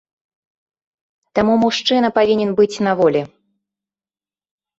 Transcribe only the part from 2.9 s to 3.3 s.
волі.